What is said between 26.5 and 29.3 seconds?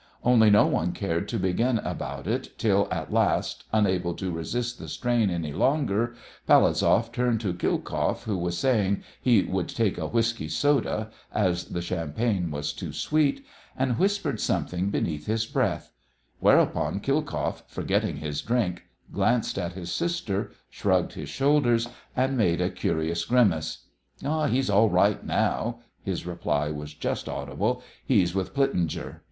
was just audible "he's with Plitzinger."